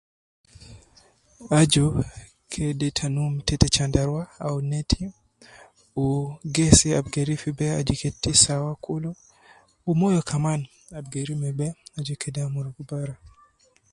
[1.59, 1.85] Aju,
[2.51, 5.01] kede ita num tete chandarua au neti,
[5.95, 6.05] wu
[6.55, 9.09] ,gesi ab geri fi bee aju kede sawa kulu
[9.83, 10.61] ,wu moyo kaman
[10.97, 13.15] ab geri me bee, aju kede amurugu bara